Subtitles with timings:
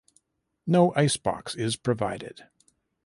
[0.65, 2.45] No icebox is provided.